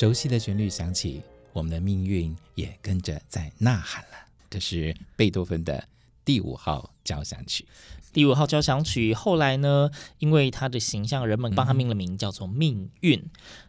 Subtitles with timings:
[0.00, 1.20] 熟悉的旋律响起，
[1.52, 4.16] 我们的命运也跟着在呐喊了。
[4.48, 5.86] 这是贝多芬的
[6.24, 7.66] 第五号交响曲。
[8.10, 13.18] 第五号交响曲后来呢，因为它的形象，人们帮他命了名，叫做《命运》。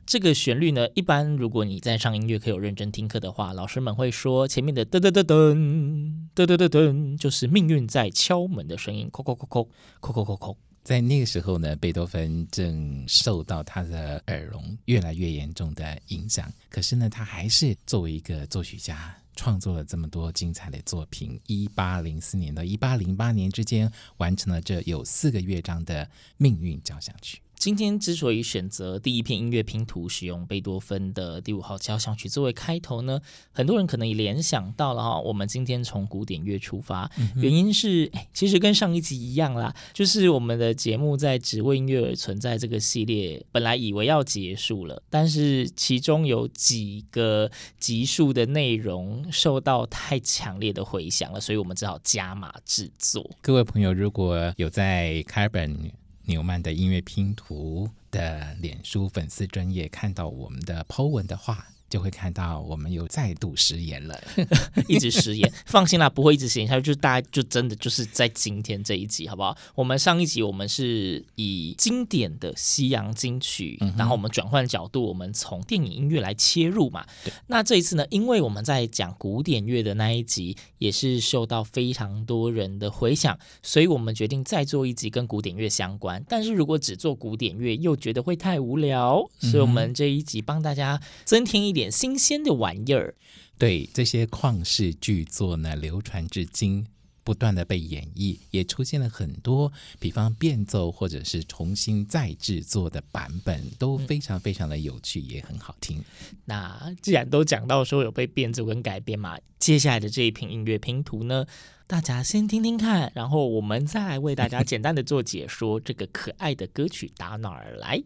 [0.05, 9.67] 这个旋律呢，一般如果你在上音乐课有认真听课的话，老师们会说前面的噔噔噔噔噔噔噔噔，就是命运在敲门的声音，叩叩叩叩
[9.99, 10.55] 叩叩叩叩。
[10.83, 16.51] 在那个时候呢，贝多芬正受到他的耳聋越来越严重的影响。
[16.69, 21.39] 可是呢，他还是作为一个作曲家，创作了这么多精彩的作品。
[21.45, 27.39] 一八零四年到一八零八年之间，完成了这有四个乐章的命运交响曲。
[27.61, 53.29] 今天之所以选择第一篇音乐拼图，使用贝多芬的第五号交响曲作为开头呢，很多人可能也联想到了哈，我们今天从古典乐出发，原因是哎，其实跟上一集一样啦，就是我们的节目在只为音乐而存在这个系列，本来以为要结束了，但是其中有几个集数的内容受到太强烈的回响了，所以我们只好加码制作。
[53.39, 55.91] 各位朋友，如果有在开本。
[56.25, 64.17] 纽曼的音乐拼图的脸书粉丝专业看到我们的 po 文的话，就会看到我们又再度食言了，
[64.87, 65.51] 一直食言。
[65.65, 69.57] 放心啦，不会一直食言下去，就大家就真的就是在今天这一集，好不好？
[69.75, 77.05] 我们上一集我们是以经典的西洋金曲，嗯、然后我们转换角度，我们从电影音乐来切入嘛。
[77.47, 86.23] 那这一次呢，因为我们在讲古典乐的那一集也是受到非常多人的回响，所以我们决定再做一集跟古典乐相关。
[86.29, 91.80] 但是如果只做古典乐，又觉得会太无聊，所以我们这一集帮大家增添一点。
[91.81, 93.15] 点新鲜的玩意儿，
[93.57, 96.85] 对这些旷世巨作呢，流传至今，
[97.23, 106.03] 不断的被演绎，也出现了很多，比方变奏或者是重新再制作的版本，都非常非常的有趣，嗯、也很好听。
[106.45, 111.47] 那既然都讲到说有被变奏跟改编嘛，接下来的这一篇音乐拼图呢，
[111.87, 115.79] 大家先听听看，然后我们再来为大家简单的做解说。
[115.79, 118.03] 这个可爱的歌曲打哪儿来？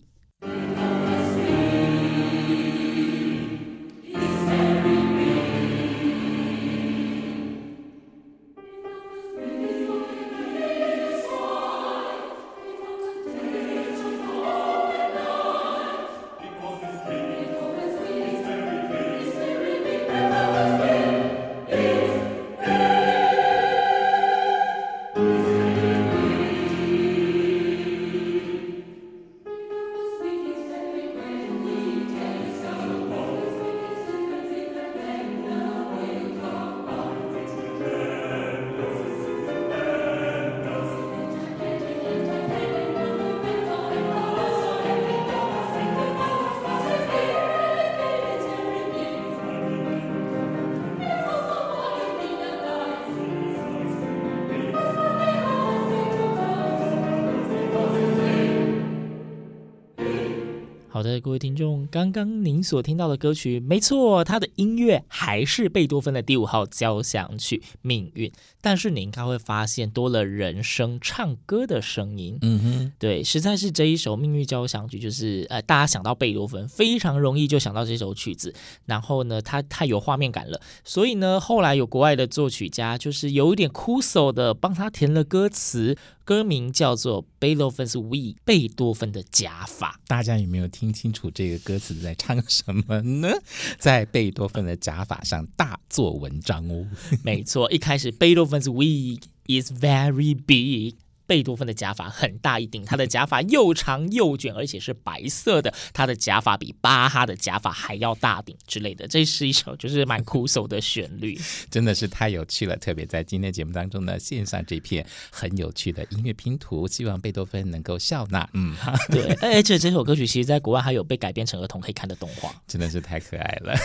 [61.25, 68.29] 各位听众，刚刚您所听到的歌曲，没错，它的音乐还是贝多芬的第五号交响曲《命运》，
[68.61, 72.37] 但是你应该会发现多了人声唱歌的声音。
[72.43, 78.53] 嗯哼，对，实在是这一首《命运交响曲》，就是呃，大家想到贝多芬，非常容易就想到这首曲子。
[78.85, 85.97] 然后呢，它太有画面感了，所以呢，后来有国外的作曲家，就是有一点枯手的帮他填了歌词。
[86.25, 89.99] 歌名叫做《Beethoven's Wig》，贝多芬的假发。
[90.07, 93.29] 大家有没有听清楚这个歌词在唱什么呢？
[93.77, 96.87] 在贝多芬的假发上大做文章哦。
[97.23, 100.95] 没错，一开始 Beethoven's wig is very big，
[101.27, 105.73] 贝多芬的假发很大一顶，他的假发又长又卷，而且是白色的。
[105.93, 109.07] 他的假发比巴哈的假发还要大顶之类的。
[109.07, 111.37] 这是一首就是蛮酷手的旋律，
[111.71, 112.75] 真的是太有趣了。
[112.77, 118.47] 特别在今天节目当中呢，献上这片很有趣的音乐拼图，希望贝多芬能够笑纳。
[118.53, 118.75] 嗯，
[119.09, 119.33] 对。
[119.41, 123.75] 而且这首歌曲其实在国外还有被改编成儿童可以看的动画， 真的是太可爱了。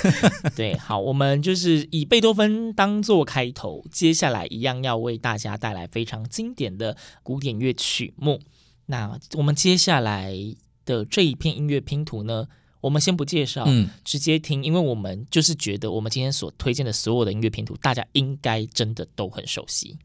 [0.54, 6.96] 对，好，我们就是以贝多芬当做开头，接下来一样要为大家带来非常经典的。
[7.30, 8.40] 古典乐曲目，
[8.86, 10.34] 那我们接下来
[10.84, 12.48] 的这一片音乐拼图呢，
[12.80, 19.96] 我们先不介绍，嗯，直接听，因为我们就是觉得我们今天所推荐的所有的音乐拼图，大家应该真的都很熟悉。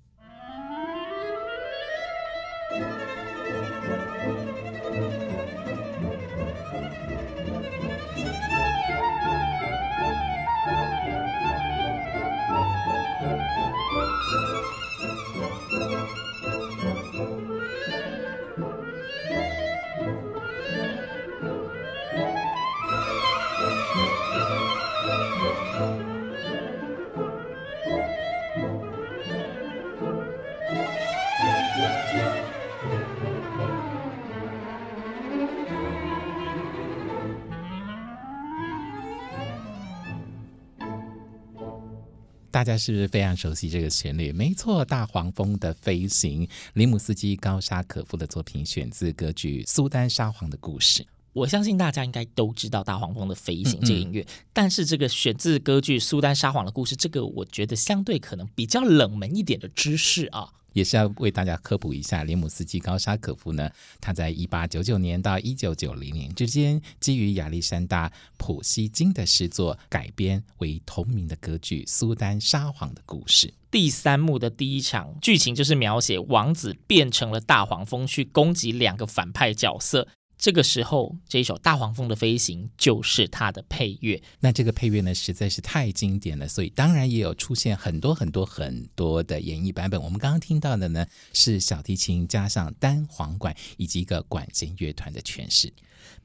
[42.56, 44.31] 大家是不是非常熟悉这个旋律？
[44.31, 51.04] 没错，《大黄蜂的飞行》，林姆斯基高沙可夫的作品，选自歌剧《苏丹沙皇的故事》。
[51.34, 60.54] 我相信大家应该都知道《大黄蜂的飞行》这个音乐，嗯嗯，但是这个选自歌剧《苏丹沙皇的故事》，这个我觉得相对可能比较冷门一点的知识啊。
[60.75, 73.48] 也是要为大家科普一下，林姆斯基高沙可夫呢，他在一八九九年到一九九零年之间，基于亚历山大普希金的诗作改编为同名的歌剧《苏丹沙皇的故事》。
[73.72, 80.07] 第三幕的第一场剧情就是描写王子变成了大黄蜂去攻击两个反派角色。
[80.38, 84.22] 这个时候，这一首《大黄蜂的飞行》就是它的配乐。
[84.40, 90.02] 那这个配乐呢，实在是太经典了，所以当然也有出现很多很多很多的演绎版本。
[90.02, 95.72] 我们刚刚听到的呢，是小提琴加上单簧管以及一个管弦乐团的诠释。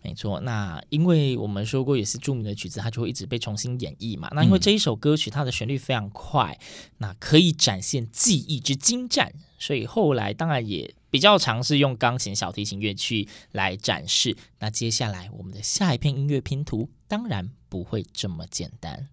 [0.02, 4.30] 没错，那因为我们说过也是著名的曲子，它就会一直被重新演绎嘛。
[4.34, 6.58] 那因为这一首歌曲它的旋律非常快，
[6.98, 14.36] 那可以展现技艺之精湛，所以后来当然也比较尝试用钢琴、小提琴乐器来展示。
[14.58, 19.08] 那接下来我们的下一片音乐拼图当然不会这么简单。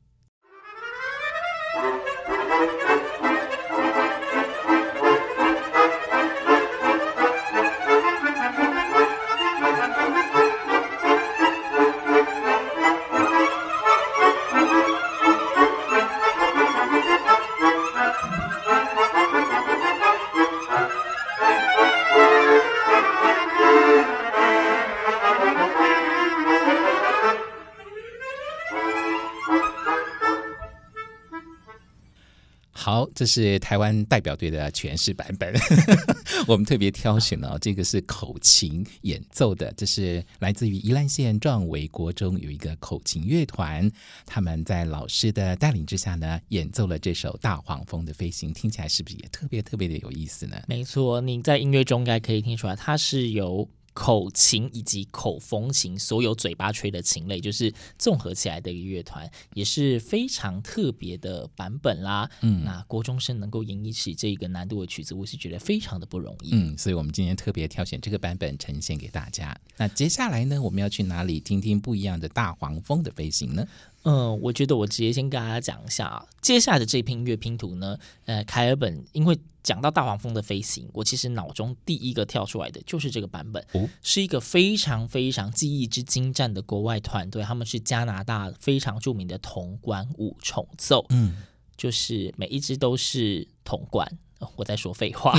[33.18, 35.52] 这是台湾代表队的诠释版本，
[36.48, 43.92] 我们特别挑选了这个是口琴演奏的，这是来自于宜兰县壮围国中有一个口琴乐团，
[44.24, 50.56] 他们在老师的带领之下呢，演奏了这首《大黄蜂的飞行》，听起来是不是也特别特别的有意思呢？
[50.68, 53.68] 没错，你在音乐中应该可以听出来，它是由。
[53.98, 62.30] 口琴以及口风琴，所有嘴巴吹的琴类，就是综合起来的一个乐团，也是非常特别的版本啦。
[62.42, 66.52] 嗯，那国中生能够演绎起这个难度的曲子，我是觉得非常的不容易。
[66.54, 69.60] 嗯，所以我们今天特别挑选这个版本呈现给大家。
[69.78, 73.68] 那接下来呢，我们要去哪里听听不一样的大黄蜂的飞行呢？
[74.10, 91.44] 嗯，我觉得我直接先跟大家讲一下啊，接下来的这篇音乐拼图呢，呃，凯尔本因为讲到大黄蜂的飞行，我其实脑中第一个跳出来的就是这个版本，哦，是一个非常非常技艺之精湛的国外团队，他们是加拿大非常著名的铜管五重奏，嗯，
[91.76, 94.10] 就是每一支都是铜管，
[94.40, 95.38] 哦，我在说废话，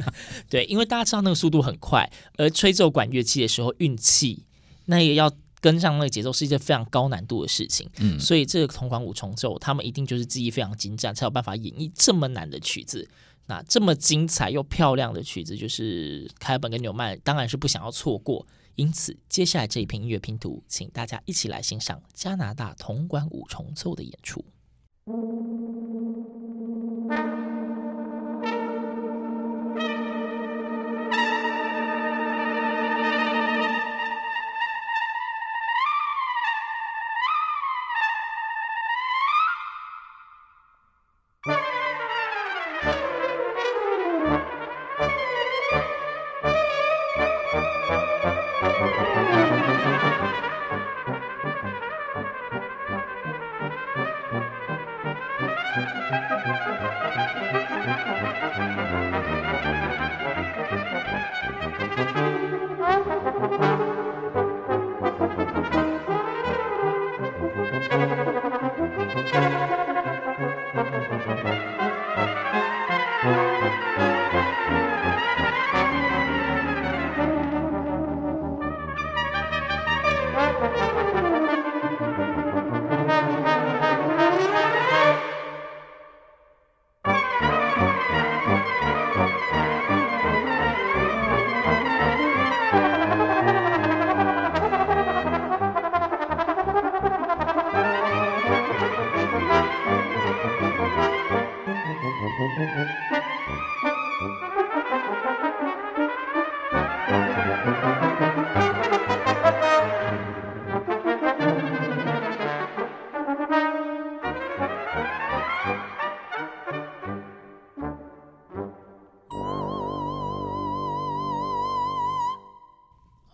[0.50, 4.44] 对，因为大家知道那个速度很快，而吹奏管乐器的时候运气，
[4.84, 5.32] 那也要。
[5.60, 13.08] 跟上那个节奏是一件非常高难度的事情，嗯，所以这个铜管五重奏，他们一定就是技艺非常精湛，才有办法演绎这么难的曲子。
[13.46, 18.46] 那这么精彩又漂亮的曲子，就是凯尔本跟纽曼当然是不想要错过。
[18.76, 24.44] 因此，接下来这一篇音乐拼图，请大家一起来欣赏加拿大铜管五重奏的演出。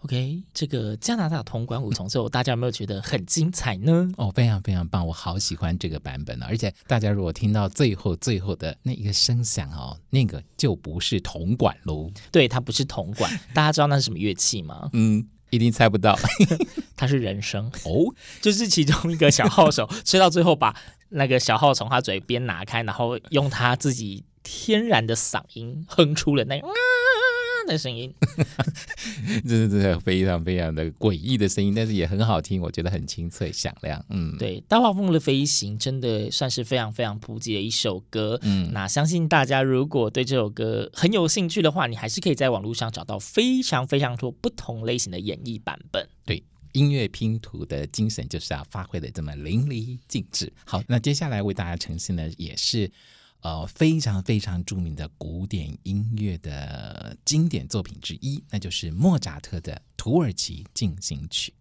[0.06, 4.08] OK，这个加拿大铜管五重奏，大家有没有觉得很精彩呢？
[4.16, 6.46] 哦，非常非常棒，我好喜欢这个版本啊！
[6.48, 12.08] 而且大家如果听到最后最后的那一个声响哦，那个就不是铜管喽。
[12.30, 14.88] 对，它不是铜管，大家知道那是什么乐器吗？
[14.92, 16.16] 嗯，一定猜不到，
[16.94, 20.72] 它是人声哦，就是其中一个小号手吹到最后，把
[21.08, 26.68] 那个小号从他嘴边拿开，然后用他自己天然的嗓音哼出了那个。
[27.66, 28.12] 的声音，
[29.44, 34.04] 这 是真的非常非常的诡异的声音，但是也很好听，我觉得很清脆响亮。
[34.10, 38.38] 嗯，对，大画风的飞行真的算是非常非常普及的一首歌。
[38.42, 46.08] 嗯，那相信大家如果对这首歌很有兴趣的话，你还是可以在网络上找到非常非常多不同类型的演绎版本。
[46.24, 46.42] 对，
[46.72, 50.52] 音乐拼图的精神就是要发挥的这么淋漓尽致。
[50.64, 52.90] 好，那接下来为大家呈现的也是。
[53.40, 61.52] 呃，非常非常著名的古典音乐的经典作品之一，那就是莫扎特的《土耳其进行曲》。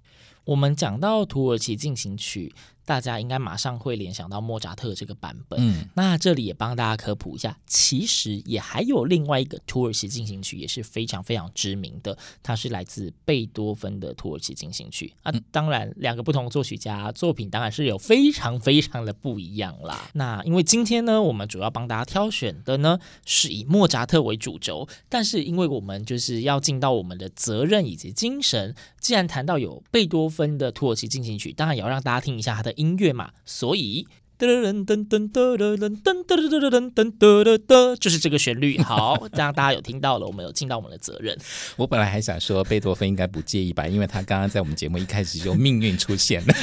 [0.44, 2.54] 我们讲到《土耳其进行曲》。
[2.86, 5.60] 大家应该马上会联想到莫扎特这个版本。
[5.60, 15.12] 嗯，那这里也帮大家科普一下，其实也还有另外一个土耳其进行曲，也是非常非常知名的，它是来自贝多芬的土耳其进行曲。
[15.24, 20.08] 啊，当然两个不同作曲家作品当然是有非常非常的不一样啦。
[20.14, 32.75] 那因为今天呢，我们主要帮大家挑选的呢是以莫扎特为主轴，但是因为我们就是要尽到我们的责任以及精神，既然谈到有贝多芬的土耳其进行曲，当然也要让大家听一下他的。
[32.76, 38.78] 音乐嘛，所以噔噔噔噔噔噔噔噔噔噔噔噔噔，就是这个旋律。
[38.80, 41.38] 好，这样大家有听到了，我们有尽到我们的责任。
[41.78, 46.54] 我本来还想说贝多芬应该不介意吧，因为他刚刚在我们节目一开始就命运出现了，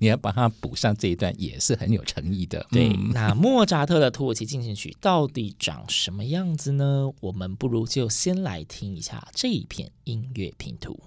[0.00, 2.66] 你要帮他补上这一段也是很有诚意的。
[2.72, 7.08] 对，那莫扎特的土耳其进行曲到底长什么样子呢？
[7.20, 10.98] 我们不如就先来听一下这一片音乐拼图。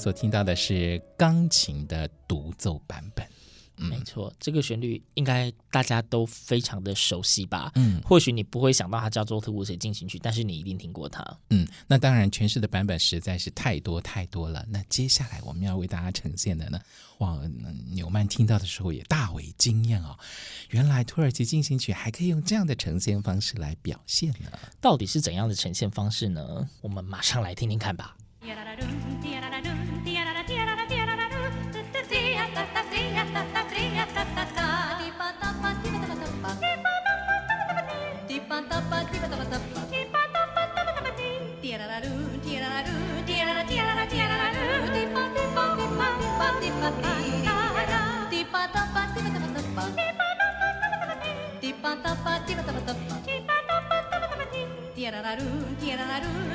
[0.00, 3.24] 所听到的是钢琴的独奏版本。
[3.82, 7.72] 嗯，没错，这个旋律应该大家都非常的熟悉吧？
[7.76, 11.24] 嗯，或许你不会想到它叫做《土耳其进行曲》，但是你一定听过它。
[11.48, 14.62] 嗯，那当然，诠释的版本实在是太多太多了。
[14.68, 16.78] 那接下来我们要为大家呈现的呢，
[17.20, 17.40] 哇，
[17.90, 20.14] 纽曼听到的时候也大为惊艳哦！
[20.68, 24.50] 原来《土耳其进行曲》还可以用这样的呈现方式来表现呢？
[24.78, 26.68] 到底是怎样的呈现方式呢？
[26.82, 28.14] 我们马上来听听看吧。
[29.62, 29.69] 的
[54.94, 56.49] Tira-ra-roo, tira-ra-roo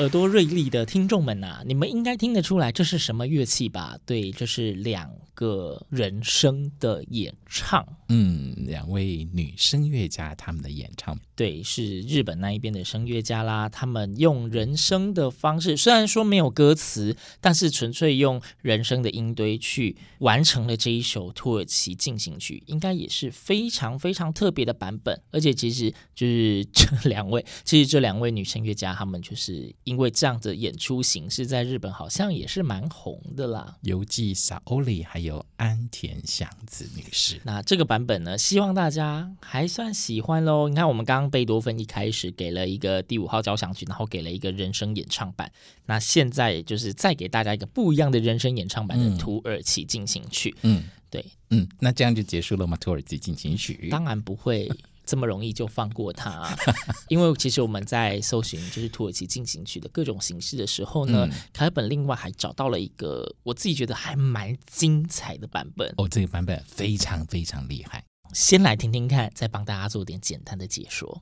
[0.00, 3.98] 耳朵锐利的听众们呐、你们应该听得出来这是什么乐器吧？
[4.06, 5.10] 对，这是两
[5.40, 7.86] 个人声的演唱。
[8.10, 11.18] 嗯，两位女声乐家他们的演唱。
[11.34, 13.66] 对，是日本那一边的声乐家啦。
[13.66, 25.18] 他们用人声的方式，虽然说没有歌词，但是纯粹用人声的音堆去完成了这一首土耳其进行曲，应该也是非常非常特别的版本。
[25.30, 33.76] 而且其实就是这两位，其实这两位女声乐家，他们就是因为这样的演出形式，在日本好像也是蛮红的啦。
[33.82, 40.68] 游记小欧里还有安田祥子女士，那这个版本呢，希望大家还算喜欢喽。
[40.68, 45.50] 你看，我们刚刚贝多芬一开始给了一个第五号交响曲，然后给了一个人声演唱版，
[45.86, 50.54] 那现在就是再给大家一个不一样的人声演唱版的土耳其进行曲。
[50.62, 52.76] 嗯，对，嗯，那这样就结束了吗？
[52.78, 53.88] 土耳其进行曲？
[53.90, 54.70] 当然不会。
[55.10, 56.56] 这么容易就放过他，啊，
[57.10, 65.92] 因为其实我们在搜寻就是土耳其进行曲的各种形式的时候呢，嗯、凯尔本另外还找到了一个我自己觉得还蛮精彩的版本。
[65.96, 71.20] 哦，这个版本非常非常厉害，先来听听看，再帮大家做点简单的解说。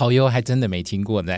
[0.00, 1.34] 好哟，还真的没听过呢。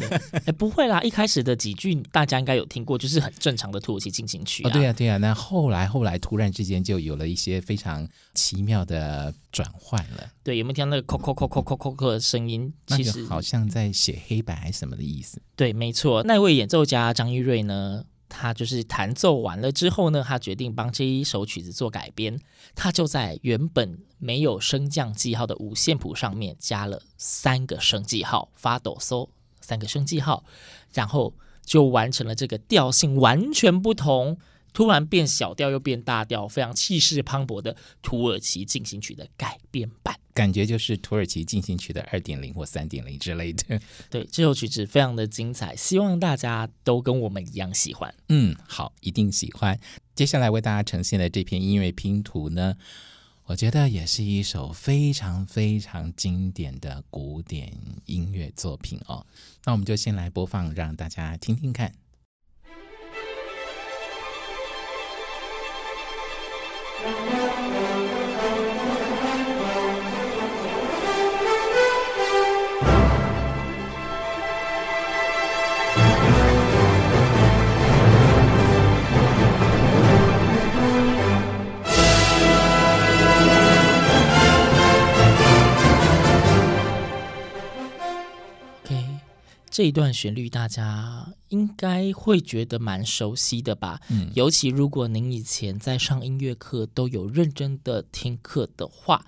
[0.46, 4.70] 哎，不会啦，一开始的几句大家应该有听过，就是很正常的土耳其进行曲啊。
[4.70, 5.18] 哦，对呀，对呀。
[5.18, 10.26] 那后来后来突然之间就有了一些非常奇妙的转换了。
[10.42, 12.72] 对，有没有听到那个“扣扣扣扣扣扣”的声音？
[12.86, 15.38] 其实好像在写黑白还是什么的意思。
[15.54, 16.22] 对，没错。
[16.22, 18.02] 那位演奏家张玉瑞呢？
[18.28, 22.40] 他就是弹奏完了之后呢，他决定帮这一首曲子做改编，
[22.74, 29.28] 他就在原本没有升降记号的五线谱上面加了三个升记号，发抖嗦
[29.60, 30.44] 三个升记号，
[30.92, 31.34] 然后
[31.64, 34.38] 就完成了这个调性完全不同，
[34.72, 40.15] 突然变小调又变大调，非常气势磅礴的土耳其进行曲的改编版。
[40.36, 43.80] 感觉就是土耳其进行曲的二点零或三点零之类的。
[44.10, 48.14] 对，这首曲子非常的精彩，希望大家都跟我们一样喜欢。
[48.28, 49.80] 嗯，好，一定喜欢。
[50.14, 52.76] 接下来为大家呈现的这篇音乐拼图呢，
[53.46, 57.72] 我觉得也是一首非常非常经典的古典
[58.04, 59.26] 音乐作品哦。
[59.64, 61.94] 那我们就先来播放，让大家听听看。
[89.76, 94.00] 这一段旋律大家应该会觉得蛮熟悉的吧？
[94.08, 99.26] 嗯，尤其如果您以前在上音乐课都有认真的听课的话，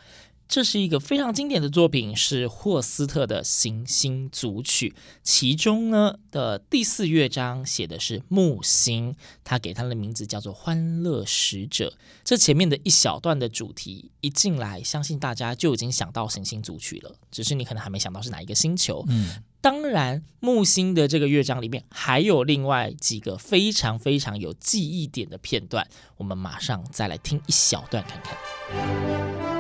[0.49, 11.91] 这是一个非常经典的作品，是霍斯特的《行星组曲》，其中呢的第四乐章写的是木星，他给它的名字叫做《欢乐使者》。
[12.25, 19.05] 这前面的一小段的主题一进来，相信大家就已经想到《行星组曲》了，只是你可能还没想到是哪一个星球。
[19.09, 19.43] 嗯。
[19.61, 29.58] 当然，木星的这个乐章里面还有另外几个非常非常有记忆点的片段，我们马上再来听一小段看看。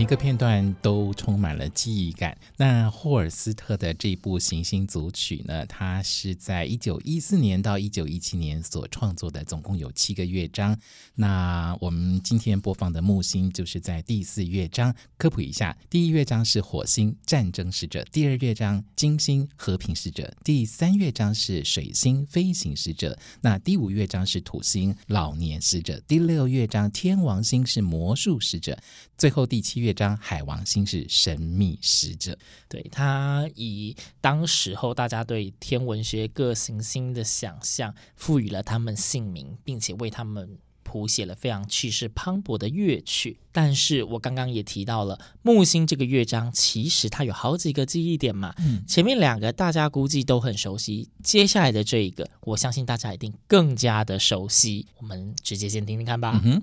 [0.00, 2.34] 每个片段都充满了记忆感。
[2.56, 10.74] 那霍尔斯特的这部《行星组曲》呢，它是在一九一四年到一九一七年所创作的，总共有七个乐章。
[11.14, 14.94] 那我们今天播放的木星就是在第四乐章。
[15.18, 28.78] 科普一下，第一乐章是火星战争使者，第二乐章金星和平使者，第三乐章是水星飞行使者，那第五乐章是土星老年使者，第六乐章天王星是魔术使者，
[29.18, 29.78] 最后第七。
[29.80, 32.36] 乐章海王星是神秘使者，
[32.68, 43.38] 对，他以当时候大家对天文学各行星的想象，赋予了他们姓名，并且为他们谱写了非常气势磅礴的乐曲。
[43.52, 48.54] 但是我刚刚也提到了木星这个乐章，其实它有好几个记忆点嘛。
[48.58, 54.86] 嗯，前面两个大家估计都很熟悉，接下来的这一个，我相信大家一定更加的熟悉。
[54.98, 56.40] 我们直接先听听看吧。
[56.44, 56.62] 嗯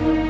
[0.00, 0.29] Thank you.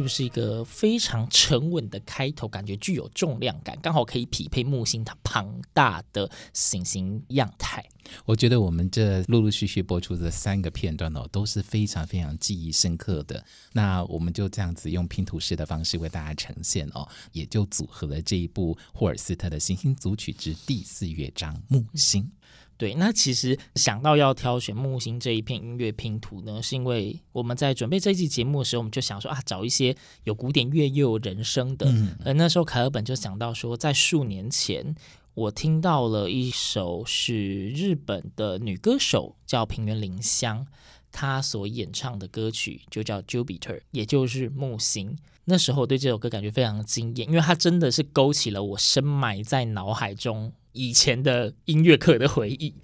[0.00, 2.48] 是不是一个非常沉稳的开头？
[2.48, 7.84] 感觉具有重量感，刚好可以匹配木星它庞大的行星样态。
[8.24, 13.44] 我觉得我们这陆陆续续播出的三个片段哦，都是非常非常记忆深刻的。
[13.74, 22.32] 那我们就这样子用拼图式的方式为大家呈现哦，也就组合了这一部霍尔斯特的《行星组曲》之第四乐章木星。
[22.80, 31.84] 对，那其实想到要挑选木星这一片音乐拼图呢，是因为我们在准备这一期节目的时候，我们就想说啊，找一些有古典乐又有人声的。
[31.90, 34.94] 嗯，而那时候凯尔本就想到说，在数年前，
[35.34, 40.66] 我听到了一首是日本的女歌手叫平原绫香，
[41.12, 45.18] 她所演唱的歌曲就叫 Jupiter，也就是木星。
[45.44, 50.54] 那时候我对这首歌感觉非常惊艳，因为它真的是勾起了我深埋在脑海中。
[50.72, 52.74] 以前的音乐课的回忆，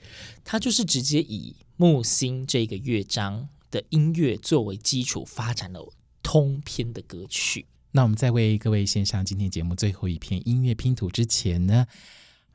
[0.45, 7.67] 他就是直接以木星这个乐章的音乐作为基础，发展了通篇的歌曲。
[7.93, 11.87] 那我们在为各位献上今天节目最后一篇音乐拼图之前呢，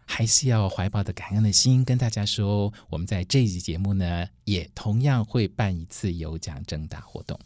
[0.06, 7.39] 还是要怀抱的感恩的心跟大家说，我们在这一集节目呢，也同样会办一次有奖征答活动。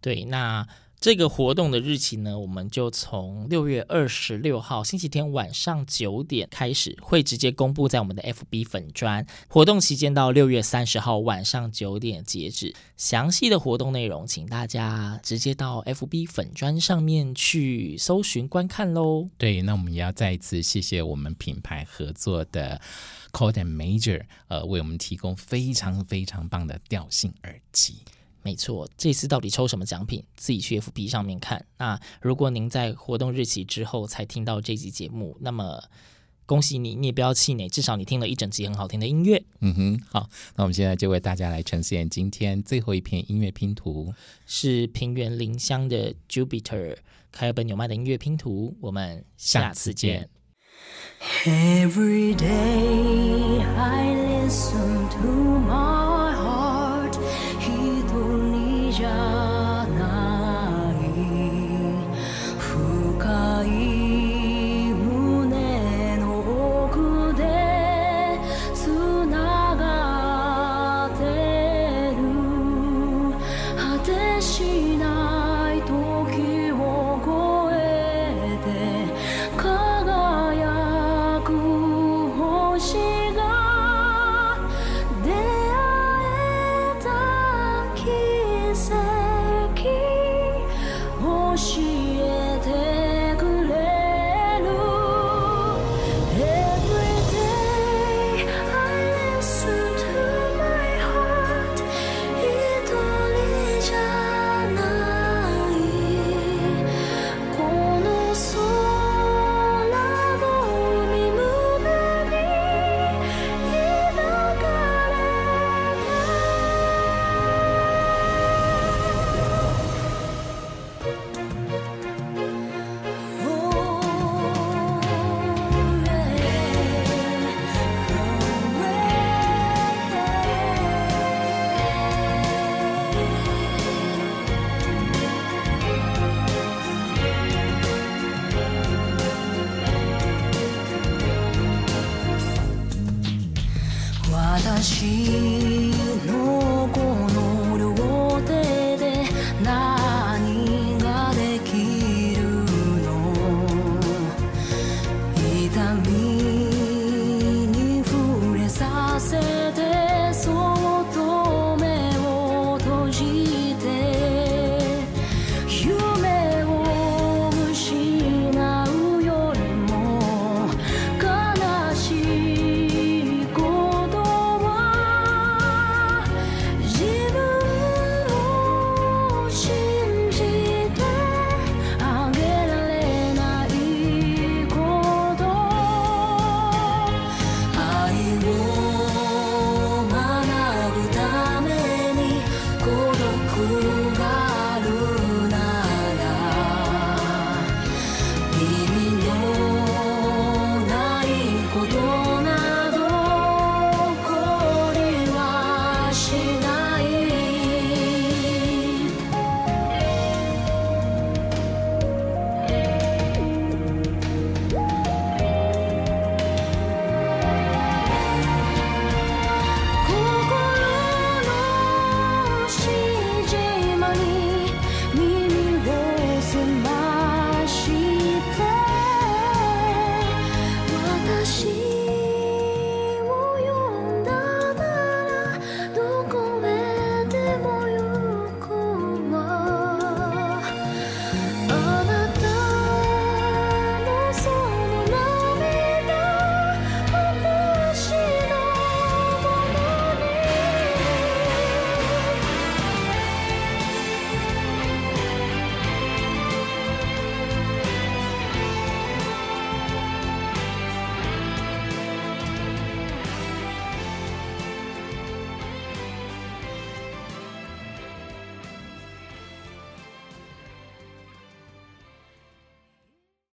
[0.00, 0.66] 对，那。
[1.02, 9.26] 这个活动的日期呢，我们就从六月二十六号星期天晚上九点开始，会直接公布在我们的 FB 粉专。
[9.48, 12.72] 活动期间到六月三十号晚上九点截止。
[12.96, 19.28] 详细的活动内容，请大家直接到 FB 粉砖上面去搜寻观看喽。
[19.36, 22.80] 对，那我们也要再一次谢谢我们品牌合作的
[23.32, 27.96] Code and Major，呃，为我们提供非常非常棒的调性耳机。
[28.42, 30.24] 没错，这次到底抽什么奖品？
[30.36, 31.64] 自己去 FB 上面看。
[31.78, 35.82] 那如果您在活动日期之后才听到这集节目，那么
[36.44, 39.42] 恭喜你，你也不要气馁，至少你听了一整集很好听的音乐。
[39.60, 44.12] 嗯哼，好，那我们现在就为大家来呈现今天最后一篇音乐拼图，
[44.44, 46.96] 是平原林香的 Jupiter，
[47.30, 48.76] 凯尔本纽曼的音乐拼图。
[48.80, 50.28] 我们下次见。
[51.46, 56.11] Every day I listen to my